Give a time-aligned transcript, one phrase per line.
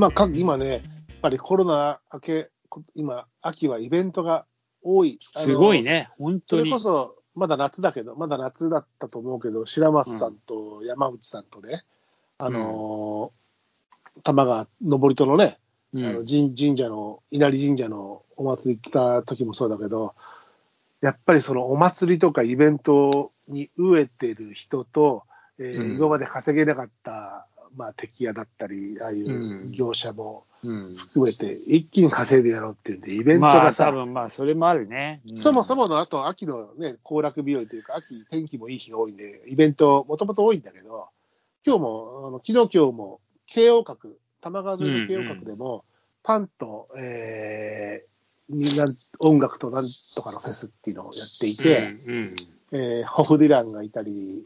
[0.00, 0.82] まあ、か今ね、やっ
[1.20, 4.46] ぱりコロナ明け、こ今、秋はイベントが
[4.82, 5.18] 多い。
[5.20, 5.82] すごい。
[5.82, 6.78] ね、本当にそれこ。
[6.78, 11.84] そ、まだ夏だけど、まだ夏だったと思うけど、白松さんと山内さんとね、
[12.38, 13.40] あのー
[14.22, 15.58] 玉川登戸のね、
[15.92, 20.14] うんあの神神社の、稲荷神社のお祭り行った時もそうだけど、
[21.02, 25.24] やっぱりそのお祭りとかイベントに飢えてる人と、
[25.58, 27.46] えーうん今まで稼げなかった、
[27.76, 29.72] まあ、敵屋だったり、ああいううん。
[29.72, 30.94] 業者もうん。
[30.96, 35.22] 含めて、一気に稼いでやろうっていうんで、イベントまあ、がさ、多分まあ、それもあるね。
[35.28, 35.36] うん。
[35.38, 41.08] そもそものあと、秋のね、行楽日和というか、秋、天気もいい日が多いんで、イベント、もともと多いんだけど、
[41.64, 45.84] 今日も、あの昨日今日も、京王閣、玉川沿いの京王閣でも、
[46.22, 48.84] パンと、えー、みんな
[49.20, 52.34] 音楽となんとかのフェスっていうのをやっていて、うん。
[52.72, 54.44] えーホフディランがいたり、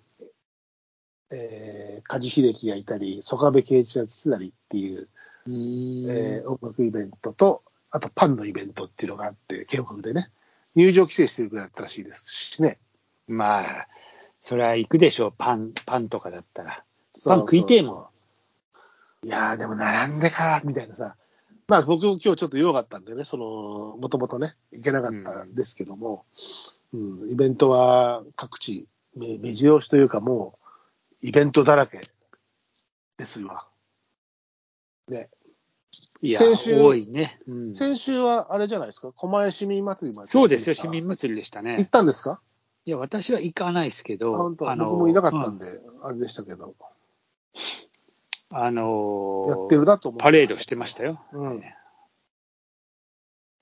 [1.34, 5.08] えー、梶秀樹がいたり、曽我部圭一が来てたりっていう、
[5.46, 6.06] うん。
[6.08, 10.30] えー音楽イベントと、あとパンのイベントっていうのがあって、京王閣でね、
[10.74, 12.78] 入場規制してるぐらいだったらしいですしね。
[13.28, 13.88] まあ、
[14.42, 16.84] それは行くでしょう、パン、パンとかだったら。
[17.24, 17.94] パン食いてえもん。
[17.94, 18.08] そうそ
[19.24, 21.16] ういやー、でも並んでか、みたいなさ。
[21.66, 26.26] まあ僕も今日ちょっと弱かったんでね、その、もともとね、行けなかったんですけども、
[26.92, 30.58] うん、イベントは各地、め目白押しというかもう、
[31.24, 32.00] イベントだらけ
[33.16, 33.66] ですわ。
[35.08, 35.30] ね。
[36.20, 37.40] いや、先週多いね。
[37.46, 40.30] うん先週はあれじゃないですか、狛江市民祭りまで。
[40.30, 41.84] そうですよ、市民祭りでした行っね。
[41.86, 42.42] たんですか？
[42.84, 44.70] いや、私は行かないですけあど、本当？
[44.70, 45.64] あの僕もいなかったんで、
[46.02, 46.74] あれでしたけど、
[48.50, 51.24] あのやってるなと思ってパレードしてましたよ。
[51.32, 51.64] うん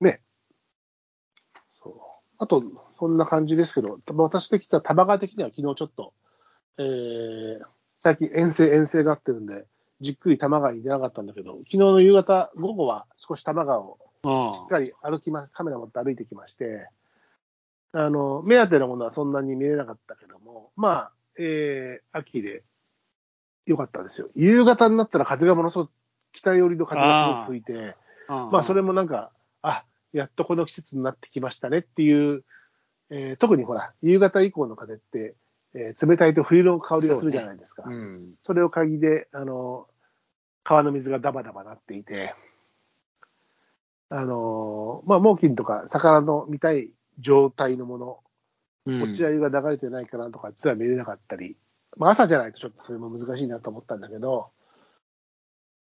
[0.00, 0.20] ね。
[1.80, 1.94] そう。
[2.38, 2.64] あと、
[2.98, 6.12] そんな感じですけど、た私的には、玉川的には昨日ちょっと、
[6.78, 7.64] えー、
[7.96, 9.66] 最近遠征、遠征があってるんで、
[10.00, 14.54] じっくり玉川に出なかったんだけど、昨日の夕方、午後は少し玉川をうん。
[14.54, 16.88] しっかり歩きま、カメラ持って歩いてきまして、
[17.92, 22.62] あの、目当てのものはそんなに見えなかったけども、まあ、えー、秋で
[23.66, 24.28] 良かったですよ。
[24.34, 25.90] 夕方になったら風がものすごく、
[26.32, 27.96] 北寄りの風がすごく吹いて、
[28.28, 32.44] まあ、それもなんか、あやっとこの季節になってきましたねっていう、
[33.10, 35.34] えー特にほら、夕方以降の風って、
[35.74, 37.84] えー冷たいと冬の香りがするじゃないですか。
[37.84, 38.34] そ,、うん。
[38.54, 39.86] れを鍵で、あの、
[40.64, 42.34] 川の水がダバダバなっていて、
[44.10, 48.18] あの、まあ、猛禽とか魚の見たい状態のもの、
[48.84, 51.56] うん落ち合いが流れてないかなとかってのは見れなかったり、
[51.96, 54.50] まあ、朝じゃないとちょっとそれも難しいなと思ったんだけど、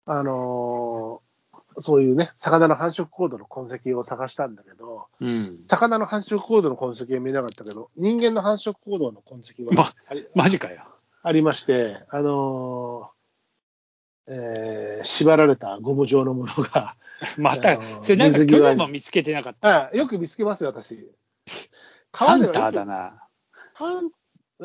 [0.06, 1.25] あのー
[1.80, 5.60] そういうね、魚の繁殖行動の痕跡を探したんだけど、うん。
[5.68, 9.94] 魚の繁殖行動の痕跡は見えなかったけど、人間の繁殖行動の痕跡はま
[10.34, 10.84] マジかよ。
[11.22, 13.16] ありまして、あのー
[14.28, 16.96] えー縛られたゴム状のものが、
[17.38, 19.92] またそれなんか去年も見つけてなかった。
[19.92, 21.12] あよく見つけますよ、私。
[22.12, 23.22] ハンターだな。
[23.74, 24.12] ハン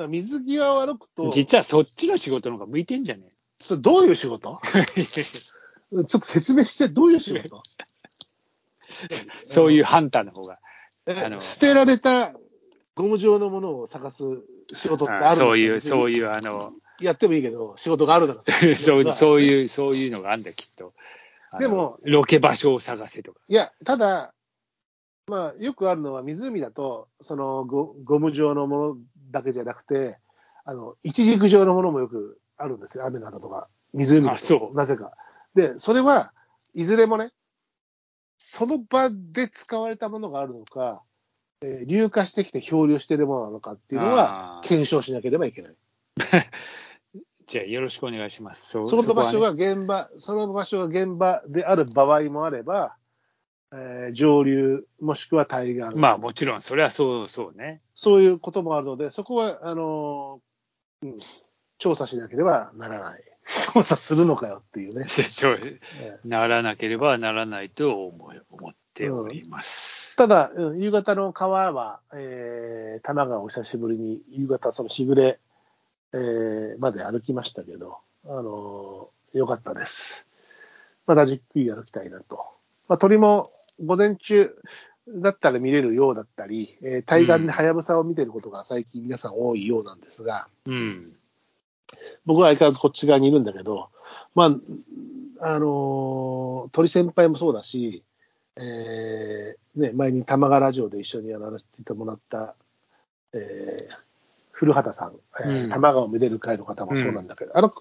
[0.09, 4.61] 水際を歩くと、実はそっちの仕事の方が向いてんじゃねそれどういう仕事？
[4.75, 4.85] え
[5.91, 7.63] ちょっと説明して、どういう仕事？
[9.47, 10.59] そういうハンターの方が。
[11.07, 12.33] えあの捨てられた
[12.95, 14.25] ゴム状のものを探す
[14.73, 15.37] 仕事ってあるの？
[15.37, 16.11] そういう、そうう。
[16.11, 18.43] いう、あの、やってもいいけど、仕事があるだろ
[18.75, 19.43] そうそうう。
[19.43, 20.93] いう、そういうのがあるんだよ、きっと。
[21.51, 23.41] あのでも、ロケ場所を探せとか。
[23.49, 24.35] いや、ただ、
[25.27, 28.97] まあ、よくあるのは湖だと、そのゴゴム状のもの
[29.31, 30.19] だけじゃなくて、
[30.65, 33.69] あの、一軸状のものもよくあるんですよ、雨などとか。
[33.93, 35.13] 湖だとあそうなぜか。
[35.55, 36.33] で、それは
[36.75, 37.31] いずれもね、
[38.39, 41.03] その場で使われたものがあるのか、
[41.63, 45.77] えー硫化してきて漂流しているものなのかっていうのは検証しなければいけない。
[47.47, 48.69] じゃあ、よろしくお願いします。
[48.71, 52.97] そその場所が現場、その場所が現場である場合もあれば、
[53.73, 57.83] えー上流、もしくは対岸、まあ、もちろん、それはそう、そうね。
[57.95, 61.19] そういうこともあるので、そこは、あのーうん
[61.81, 63.25] 調査しなければならない。
[63.73, 65.07] 調査するのかよっていうね。
[66.25, 70.17] ならなければならないと思い思っております。
[70.17, 75.39] ただ、うん夕方の川は、えー、多摩川を久しぶりに夕方、そのしぐれ、
[76.13, 80.27] えーまで歩きましたけど、あのーよかったです。
[81.07, 82.37] またじっくり歩きたいなと。
[82.89, 83.47] まあ、鳥も
[83.85, 84.53] 午前中
[85.09, 91.17] だったら見れるようだったり、えー対岸でハヤブサを見てることが最近皆さん多いようなんですが、うん。
[92.27, 93.91] 僕は相変わらずこっち側にいるんだけど、
[94.35, 94.51] まあ、
[95.41, 98.05] あのー鳥先輩もそうだし、
[98.57, 102.55] えーね、前に玉川ラジオで一緒にやらせてもらった、
[103.33, 103.95] えー
[104.53, 107.73] 古畑さん、えーうん玉川をめでる会の方もそうなんだけど、あの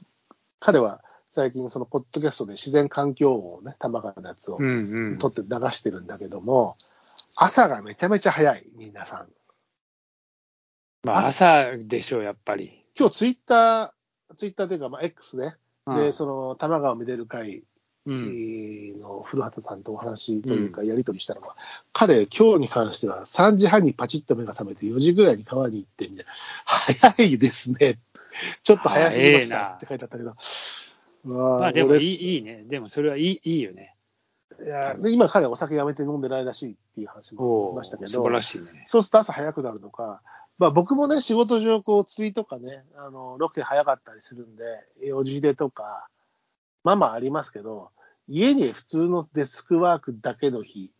[0.61, 5.17] 彼は最近、そのポッドキャストで自然環境音をね、玉川のやつをうんうん。
[5.19, 6.75] 撮って流してるんだけども、
[7.35, 9.27] 朝がめちゃめちゃ早い、皆さん。
[11.03, 12.83] まあ、朝でしょう、やっぱり。
[12.97, 13.91] 今日ツイッター、
[14.37, 15.55] ツイッターというか、まあ、X ね、
[15.85, 17.63] うんで、その、玉川を見れる会
[18.05, 18.99] うん。
[18.99, 21.55] の古畑さんとお話というか、やり取りしたのが、
[21.93, 26.31] 彼、今日に関しては3時半にパチッと目が覚めて、4時ぐらいに川に行ってみたいな、
[26.65, 27.99] 早いですね。
[28.63, 30.35] ちょっと早すぎましたって書いてあったけど。
[31.23, 32.63] ままあでも俺いいいいね。
[32.63, 33.95] でもそれはいいいいよね。
[34.63, 38.85] いやで今、彼、お酒やめて飲んでないらしいっていう話もおおしましたけど、素晴らしいね。
[38.87, 40.21] そうすると朝早くなるのか、
[40.59, 44.63] まあ、僕もね、仕事上、こう釣りとかね、あのロケ早かったりするんで、
[45.01, 46.07] 4時出とか、
[46.83, 47.91] まあまあありますけど、
[48.27, 50.91] 家に普通のデスクワークだけの日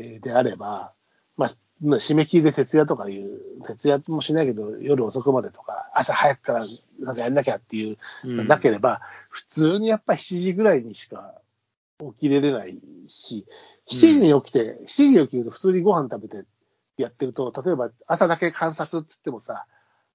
[0.00, 0.92] えーであれば、
[1.36, 1.50] まあ、
[1.80, 6.66] まあ締め切りで徹夜とかいう、徹夜もしないけど、夜遅くまでとか、朝早くから
[6.98, 8.48] なんかやんなきゃっていううん。
[8.48, 11.40] なければ、普通にやっぱ7時ぐらいにしか
[12.00, 13.46] 起きれれないし、
[13.90, 16.46] 7時に起きて、7時に起きると普通にご飯食べて
[17.02, 19.66] やってると、例えば朝だけ観察っつってもさ、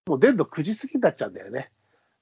[0.08, 1.72] もう出るの9時過ぎになっちゃうんだよね。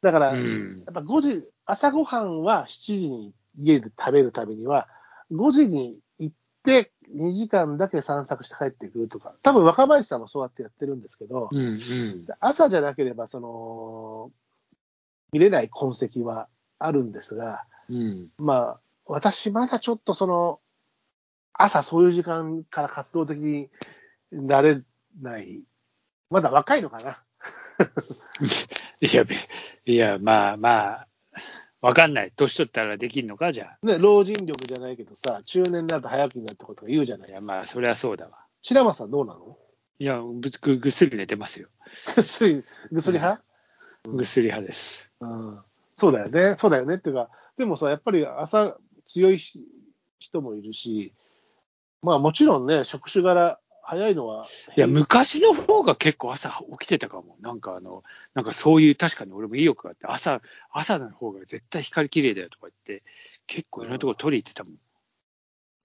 [0.02, 4.88] だから、うんやっぱ5時、朝ごはんは7時に家で食べるためには、
[5.32, 11.78] 5時に行って2時間だけ散策して帰ってくるとか、多分若林さんもそうやってやってるんですけど、うんうん。
[12.40, 14.32] 朝じゃなければ、その、
[15.32, 16.50] 見れない痕跡は
[16.80, 18.30] あるんですが、うん。
[18.38, 20.60] まあ、私まだちょっとその、
[21.54, 23.70] 朝そういう時間から活動的に
[24.32, 24.82] なれ
[25.22, 25.64] ない。
[26.30, 27.18] まだ若いのかな？
[29.02, 29.36] いや、べ
[29.86, 31.08] いや、まあまあ、
[31.82, 32.32] わかんない。
[32.36, 37.28] 年取ったらできんのか、じゃね、老人力じゃないけどさ、中年になると早起きになるってことが言うじゃなあ。
[37.28, 38.46] いいや、まあ、そりゃそうだわ。
[38.62, 39.58] 白松さんどうなの？
[40.00, 41.70] いや、ぶぐぐっすり寝てますよ。
[42.16, 43.44] ぐっすり、ぐっすり派、
[44.06, 45.12] ぐっすり派です。
[45.20, 45.60] うん、
[45.96, 46.56] そうだよね。
[46.58, 49.64] そうだよねっていうか、でもさ、やっぱり朝強いし
[50.20, 51.14] 人もいるし、
[52.02, 54.46] まあもちろんね、職種柄早いのは。
[54.76, 56.50] いや、昔の方が結構朝
[56.80, 57.36] 起きてたかも。
[57.42, 60.42] なんかあの、なんかそういう、確かに俺も意欲があって、朝、
[60.72, 63.04] 朝の方が絶対光綺麗だよとか言って、
[63.48, 64.74] 結構いろんなところ取り入ってたもん。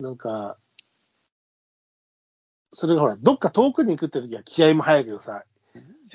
[0.01, 0.59] なんか、
[2.73, 5.45] それがほら、どっか遠くに行くって時は気合も早いけどさ、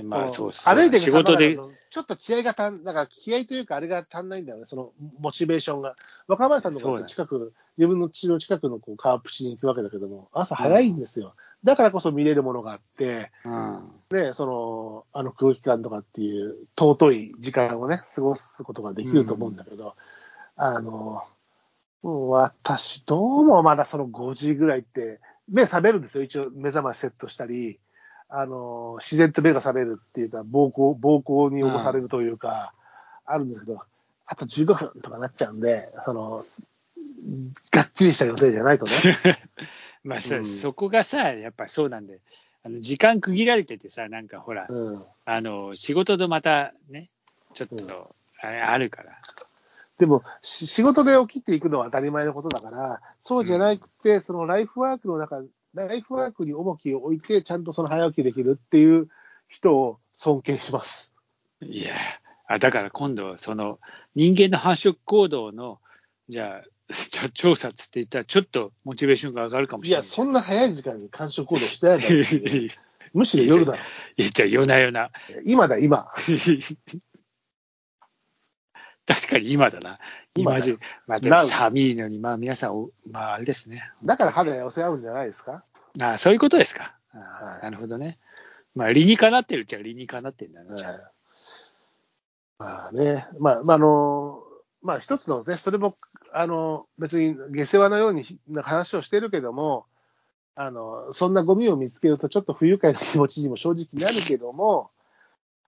[0.03, 0.75] まあそうそう。
[0.75, 1.57] 歩いて仕事で、
[1.89, 5.95] ちょっと気合が足ん、だから気合というか、あれが足んないんだよね、そのモチベーションが。
[6.27, 11.35] 若林さんのこ近く、自分の家の近くのこう川プチに行くわけだけども、朝早いんですよ。
[11.63, 13.91] だからこそ見れるものがあって、うん。
[14.11, 19.95] ね、その、あの空気感とかっていう尊い時間をね、過ごすことができると思うんだけど、
[20.55, 21.23] あの、
[22.01, 27.79] もう私、どうもまだその5時ぐらいって、目覚めるんですよ、一応目覚ましセットしたり、
[28.33, 32.73] あの、自然と目が覚めるっていうか、暴行、暴行に起こされるというか、
[33.25, 33.79] あるんですけど、
[34.25, 36.43] あと15分とかなっちゃうんで、その、
[37.71, 38.91] がっちりした予定じゃないとね。
[40.03, 42.21] まあそ,、うんそこがさ、やっぱそうなんで、
[42.63, 45.05] あの時間区切られててさ、なんかほら、うん。
[45.25, 47.09] あの仕事とまたね、
[47.53, 47.91] ちょっと、うん
[48.43, 49.19] あれあるから。
[49.99, 55.43] でも、し仕事で起きていくのは当たり前のことだから、そうじゃなくて、そのライフワークの中、
[55.73, 59.07] ライフワークに重きを置いて、ちゃんとその早起きできるっていう
[59.47, 61.13] 人を尊敬します。
[61.61, 61.95] いや
[62.47, 63.79] あ、だから今度、その
[64.15, 65.79] 人間の繁殖行動の、
[66.27, 66.67] じゃあ、
[67.33, 70.09] 調査っつって言ったら、ちょっとモチベーションが上がるかもしいや、れない。
[70.09, 72.23] そんな早い時間に干渉行動してないだろうい
[73.13, 73.79] むしろ夜だろ。
[74.17, 75.11] や、じゃあ、夜な夜な。
[75.45, 76.07] 今だ、今。
[79.07, 79.99] 確かに今だな。
[80.35, 80.77] 今じ、
[81.07, 83.91] まあ、でも寒いのに、まあ、皆さんお、まあ、あれですね。
[84.03, 85.63] だから肌寄せ合うんじゃないですか？
[85.99, 86.95] あそういうことですか。
[87.13, 88.19] あはいなるほどね。
[88.75, 90.69] まあ、理にかなってるっちゃ理にかなってるんだね。
[90.69, 90.83] はい
[92.59, 94.43] まあね、まあ、まあ、あの、
[94.83, 95.95] まあ一つのね、それも、
[96.31, 99.87] あの、別に下世話のようにな話をしてるけども、
[100.53, 104.91] あの、そんなゴミを見つけるとちょっと不愉快な気持ちにも正直なるけども、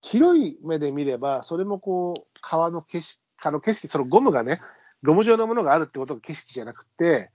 [0.01, 4.61] 広い目で見れば、それもこう、川の景色、川の景色、そのゴムがね、
[5.03, 7.29] ゴム状のものがあるってことが景色じゃなくて、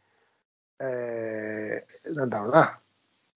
[0.81, 2.79] えー、なんだろうな、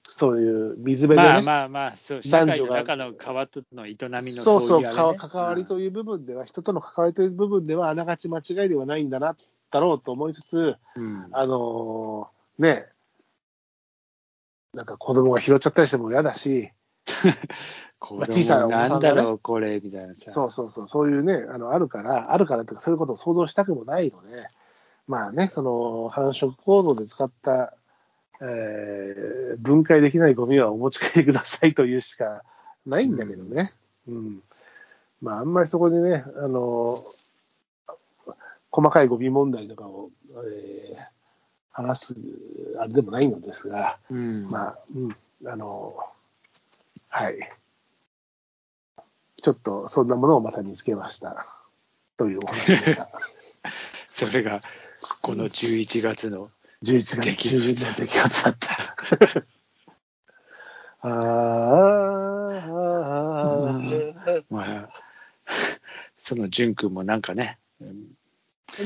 [0.09, 5.19] そういう水辺でね、まあまあまあ、そう、社会の中の川との営みのそうそう、いあれね。
[5.19, 9.37] か関わりという部分では、人との関わりという部分では、あながち間違いではないんだな、
[9.71, 11.29] だろうと思いつつ、うん。
[11.33, 12.87] あのーね、
[14.73, 16.71] なんか子供が拾っちゃったりしても嫌だし、
[17.99, 20.31] 子さなんんだろう、これ、みたいなさ。
[20.31, 24.49] そうそうそう、そういうね、あのあるから、あるからとか、そういうことを想像したくもないので、
[25.07, 27.75] まあね、その繁殖行動で使った、
[28.41, 32.43] えー分解できないゴミはお持ち帰りくださいというしか
[32.87, 33.75] ないんだけどね。
[34.09, 34.43] うん。
[35.21, 37.05] まあ、あんまりそこにね、あの、
[38.71, 40.11] 細かい語尾問題とかを、
[40.45, 41.12] えー
[41.73, 42.14] 話す
[42.79, 44.50] あれでもないのですが、うん。
[44.50, 45.95] まあ、うん、あの、
[47.14, 47.38] はい。
[49.42, 51.47] ちょっとそんなものをまた見つけました。
[52.16, 53.11] というお話でした。
[54.09, 54.61] それが、
[55.23, 56.50] この11月の、
[56.83, 58.97] 11月中旬の出来事だった。
[61.02, 61.12] あ ー
[63.04, 64.90] あー、まあ、
[66.16, 68.16] その淳君もなんかね、うん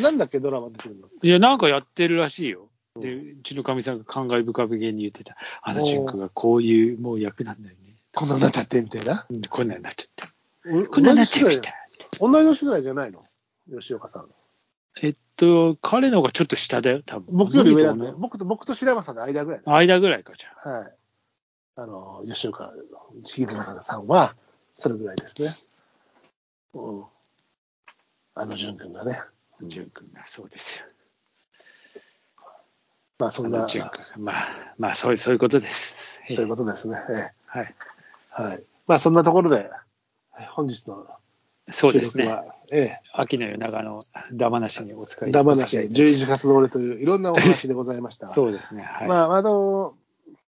[0.03, 1.09] なんだっけ、ドラマ出てるの？
[1.23, 2.71] いや、なんかやってるらしいよ。
[2.97, 7.86] で、うちのかみさんが感慨深げに言ってた、あの淳君がこういうもう役なんだよね。
[8.17, 9.27] こんなになっちゃってみたいな。
[9.29, 10.71] うんこんなんなっちゃって。
[10.71, 11.61] うこんなんなっちゃいまし
[12.19, 13.21] 同じ年ぐらいじゃないの？
[13.79, 14.27] 吉岡さん。
[15.03, 17.37] えっと、彼の方がちょっと下だよ、多分。
[17.37, 18.13] 僕より上だね。
[18.17, 19.75] 僕と、僕と白山さんの間ぐらいだ。
[19.75, 20.71] 間ぐらいか、じゃあ。
[20.71, 20.93] はい。
[21.77, 22.73] あの、吉岡
[23.23, 24.35] 茂中さんは、
[24.79, 25.55] それぐらいですね。
[26.73, 27.05] うん。
[28.35, 29.21] あの淳君がね。
[29.61, 30.87] 淳君が、そうですよ。
[33.19, 34.09] まあ、そんな、あの淳そ君が。
[34.17, 36.23] まあ、まあ、そういう、そういうことです。
[36.31, 36.97] ういうことですね。
[37.11, 37.75] ええはい。
[38.37, 38.65] はい。
[38.87, 39.71] まあ、そんなところで、
[40.55, 41.07] 本日の
[41.71, 42.25] そうですね。
[42.25, 44.01] 収録は、え秋の夜長の
[44.33, 48.29] ダマなしにお使え、いダマなし、お付き合い十字活動俺といういろんなお話でございました。
[48.33, 48.83] そうですね。
[48.83, 49.09] はい。
[49.09, 49.97] まあ、あの、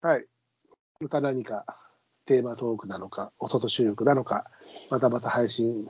[0.03, 0.27] はい。
[1.01, 1.65] また何か
[2.27, 4.51] テーマトークなのか、お外収録なのか、
[4.91, 5.89] またまた配信、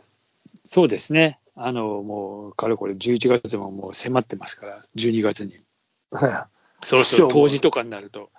[0.65, 1.41] そうですね。
[1.57, 5.59] あの、もう、かれこれ11月ももう迫ってますから、12月に。
[6.11, 6.49] は
[6.83, 8.31] そろそろ冬至とかになると、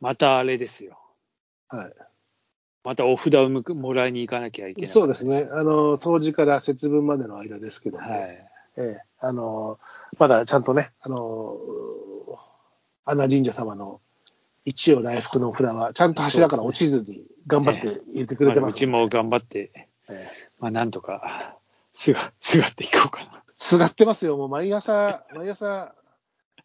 [0.00, 0.98] またあれですよ。
[1.72, 1.76] い。
[1.76, 2.11] はい
[2.84, 4.88] またお札をもらいに行かなきゃいけない。
[4.88, 5.48] そうですね。。
[5.52, 8.48] あの、当時から節分までの間ですけども、はい。
[8.76, 9.78] ええ、あの、
[10.18, 11.56] まだちゃんとね、あの、
[13.04, 14.00] 穴神社様の
[14.64, 19.70] 一応来福の札は、ちゃんと柱から落ちずに頑張って入れてくれてます、まあうちも頑張って、
[20.08, 21.56] ええまあ、なんとか、
[21.92, 23.42] すが、すがっていこうかな。
[23.58, 24.36] すがってますよ。
[24.36, 25.94] もう毎朝、毎朝、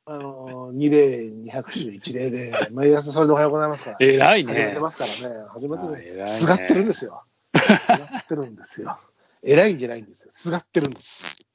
[0.10, 3.98] あの、2例、200種1例で、 毎朝それでおはようございますから。
[4.00, 4.80] 偉いね始めて。
[4.80, 5.48] ますからね。
[5.50, 6.16] 始めてね。
[6.16, 7.24] ねすがってるんですよ。
[7.54, 8.98] すがってるんですよ。
[9.44, 10.32] 偉いんじゃないんですよ。
[10.32, 11.46] すがってるんです。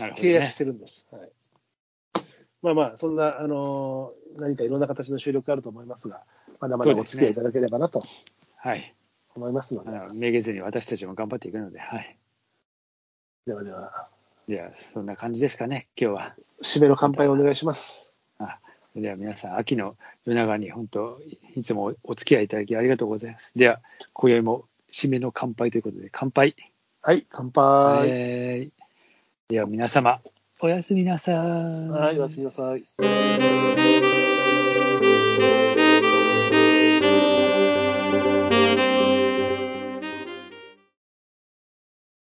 [0.00, 0.56] ね契約し。
[0.56, 1.06] てるんです。
[1.10, 1.32] はい。
[2.62, 6.24] まあまあ、そんな、あのー何かいろんな形の収録があると思いますが、
[6.58, 8.02] まだまだお付き合いいただければなと
[8.56, 8.94] はい。
[9.36, 12.18] 思いますので、めげずに私たちも頑張っていくので、はい。
[13.46, 14.08] ではでは、
[14.48, 16.34] では、そんな感じですかね、今日は。
[16.62, 18.12] 締めの乾杯をお願いします。
[18.38, 18.58] あ
[18.94, 21.18] では皆さん、秋の夜長に本当、
[21.56, 23.56] いつもお付き合いいただきありがとうございます。
[23.56, 23.80] では、
[24.12, 26.54] 今宵も締めの乾杯ということで、乾杯。
[27.02, 28.08] はい、乾杯。
[28.08, 28.84] えー
[29.48, 30.22] では皆様、
[30.58, 31.36] おやすみなさい。
[31.36, 34.33] はい、おやすみなさい。